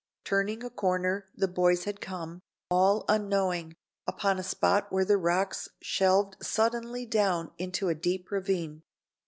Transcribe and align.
Turning 0.23 0.63
a 0.63 0.69
corner 0.71 1.27
the 1.35 1.47
boys 1.47 1.83
had 1.83 2.01
come, 2.01 2.41
all 2.71 3.05
unknowing, 3.07 3.75
upon 4.07 4.39
a 4.39 4.43
spot 4.43 4.91
where 4.91 5.05
the 5.05 5.15
rocks 5.15 5.69
shelved 5.79 6.37
suddenly 6.43 7.05
down 7.05 7.51
into 7.59 7.87
a 7.87 7.93
deep 7.93 8.31
ravine. 8.31 8.81